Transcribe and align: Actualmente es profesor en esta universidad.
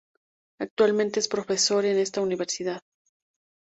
Actualmente 0.59 1.19
es 1.19 1.27
profesor 1.27 1.85
en 1.85 1.99
esta 1.99 2.21
universidad. 2.21 2.81